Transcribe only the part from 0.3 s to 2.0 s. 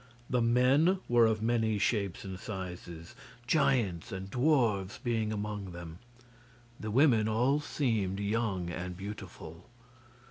The men were of many